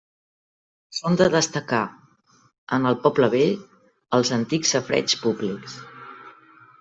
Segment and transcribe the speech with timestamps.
[0.99, 1.81] Són de destacar,
[2.77, 3.53] en el poble vell,
[4.19, 5.77] els antics safareigs públics.